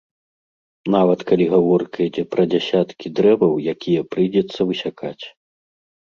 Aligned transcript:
Нават 0.93 1.19
калі 1.31 1.45
гаворка 1.51 1.97
ідзе 2.09 2.23
пра 2.31 2.45
дзясяткі 2.53 3.11
дрэваў, 3.19 3.53
якія 3.73 4.01
прыйдзецца 4.15 4.59
высякаць. 4.71 5.23